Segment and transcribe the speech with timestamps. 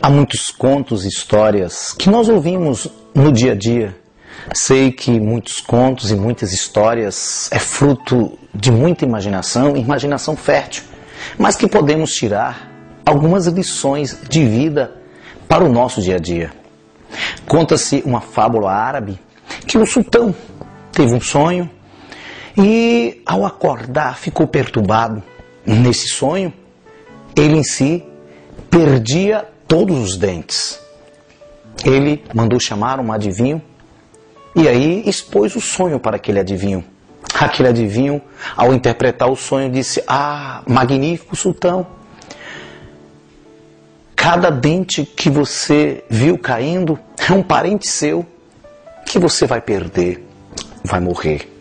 [0.00, 3.96] Há muitos contos e histórias que nós ouvimos no dia a dia.
[4.54, 10.84] Sei que muitos contos e muitas histórias é fruto de muita imaginação, imaginação fértil,
[11.38, 12.70] mas que podemos tirar
[13.04, 14.92] algumas lições de vida
[15.48, 16.52] para o nosso dia a dia.
[17.48, 19.18] Conta-se uma fábula árabe
[19.66, 20.34] que um sultão
[20.92, 21.70] teve um sonho
[22.56, 25.22] e, ao acordar, ficou perturbado.
[25.64, 26.52] Nesse sonho,
[27.34, 28.04] ele em si
[28.70, 30.80] perdia todos os dentes.
[31.84, 33.60] Ele mandou chamar um adivinho
[34.54, 36.84] e aí expôs o sonho para aquele adivinho.
[37.34, 38.22] Aquele adivinho,
[38.56, 41.86] ao interpretar o sonho, disse: Ah, magnífico sultão!
[44.14, 46.98] Cada dente que você viu caindo
[47.28, 48.24] é um parente seu
[49.04, 50.26] que você vai perder,
[50.82, 51.52] vai morrer.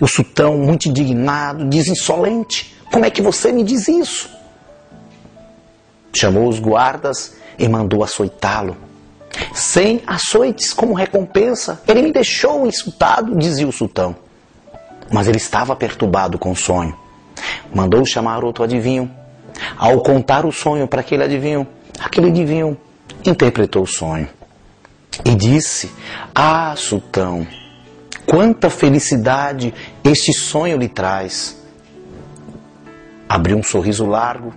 [0.00, 4.37] O sultão, muito indignado, diz insolente: Como é que você me diz isso?
[6.18, 8.76] Chamou os guardas e mandou açoitá-lo.
[9.54, 14.16] Sem açoites como recompensa, ele me deixou insultado, dizia o sultão.
[15.12, 16.92] Mas ele estava perturbado com o sonho.
[17.72, 19.08] Mandou chamar outro adivinho.
[19.76, 21.64] Ao contar o sonho para aquele adivinho,
[22.00, 22.76] aquele adivinho
[23.24, 24.28] interpretou o sonho
[25.24, 25.88] e disse:
[26.34, 27.46] Ah, sultão,
[28.26, 31.56] quanta felicidade este sonho lhe traz.
[33.28, 34.52] Abriu um sorriso largo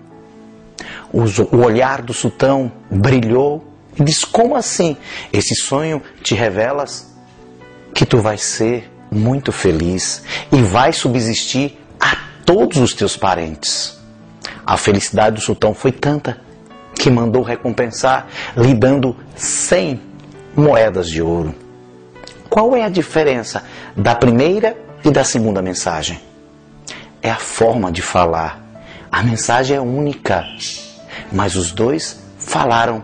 [1.11, 3.65] o olhar do sultão brilhou
[3.99, 4.95] e disse: Como assim?
[5.31, 7.13] Esse sonho te revelas
[7.93, 13.99] que tu vais ser muito feliz e vai subsistir a todos os teus parentes.
[14.65, 16.39] A felicidade do sultão foi tanta
[16.95, 19.99] que mandou recompensar lhe dando 100
[20.55, 21.53] moedas de ouro.
[22.49, 23.63] Qual é a diferença
[23.95, 26.19] da primeira e da segunda mensagem?
[27.21, 28.61] É a forma de falar.
[29.11, 30.45] A mensagem é única
[31.31, 33.03] mas os dois falaram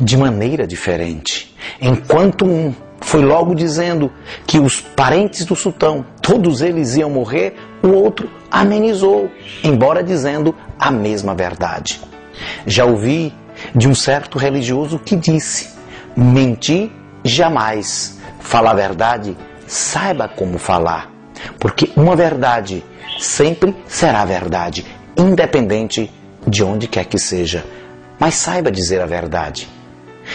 [0.00, 1.54] de maneira diferente.
[1.80, 4.10] Enquanto um foi logo dizendo
[4.46, 9.30] que os parentes do sultão, todos eles iam morrer, o outro amenizou,
[9.62, 12.00] embora dizendo a mesma verdade.
[12.66, 13.32] Já ouvi
[13.74, 15.68] de um certo religioso que disse:
[16.16, 16.90] mentir
[17.22, 19.36] jamais, falar a verdade,
[19.66, 21.10] saiba como falar,
[21.58, 22.84] porque uma verdade
[23.18, 24.84] sempre será verdade,
[25.16, 26.10] independente
[26.46, 27.64] de onde quer que seja,
[28.18, 29.68] mas saiba dizer a verdade.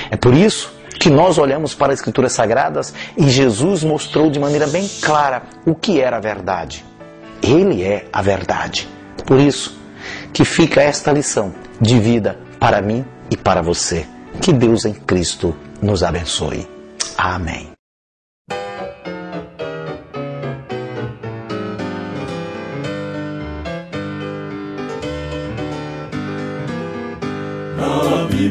[0.10, 4.68] É por isso que nós olhamos para as Escrituras Sagradas e Jesus mostrou de maneira
[4.68, 6.86] bem clara o que era a verdade.
[7.42, 8.88] Ele é a verdade.
[9.26, 9.80] Por isso
[10.34, 14.06] que fica esta lição de vida para mim e para você.
[14.42, 16.68] Que Deus em Cristo nos abençoe.
[17.18, 17.79] Amém.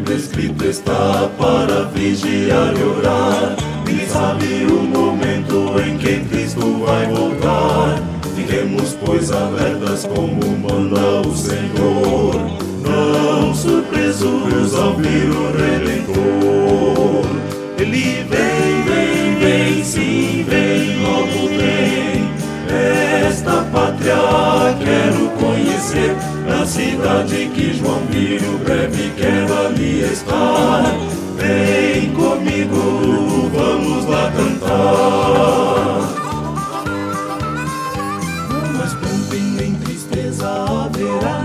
[0.08, 3.56] Bíblia escrito está para vigiar e orar.
[3.86, 8.02] E sabe o momento em que Cristo vai voltar.
[8.34, 12.34] Fiquemos, pois, alertas como manda o Senhor.
[12.82, 17.26] Não surpresos ao vir o Redentor.
[17.78, 18.67] Ele vem,
[24.74, 26.16] quero conhecer,
[26.46, 30.94] na cidade que João viu breve quero ali estar.
[31.36, 34.68] Vem comigo, vamos lá cantar.
[38.50, 38.94] Não mais
[39.56, 41.37] nem tristeza haverá.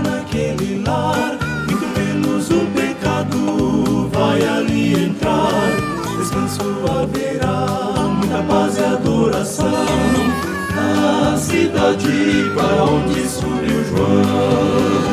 [11.84, 15.04] Cidade para onde subiu João.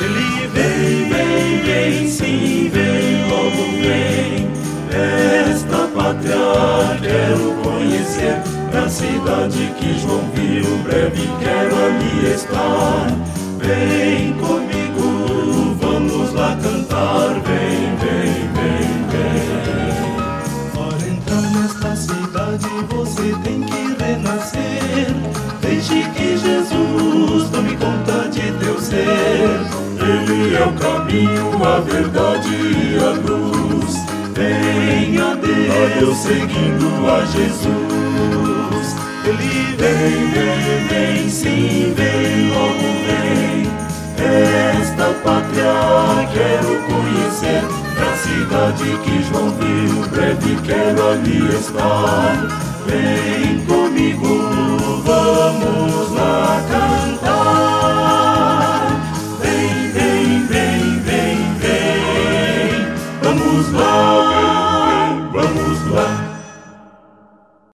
[0.00, 4.50] Ele vem, vem, vem, sim, vem, logo vem.
[4.90, 8.42] Esta pátria quero conhecer,
[8.72, 13.06] na cidade que João viu, breve quero ali estar.
[13.58, 17.40] Vem comigo, vamos lá cantar,
[31.16, 33.96] caminho, a verdade e a luz.
[34.34, 38.96] Venha a Deus seguindo a Jesus.
[39.24, 43.66] Ele vem, vem, vem, sim, vem, logo vem.
[44.78, 47.64] Esta pátria quero conhecer.
[47.98, 52.36] Na cidade que João viu, breve quero ali estar.
[52.86, 53.85] Vem comigo